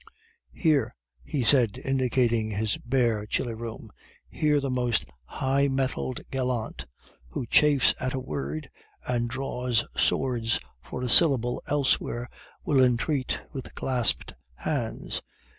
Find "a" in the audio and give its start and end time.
8.15-8.19, 11.03-11.07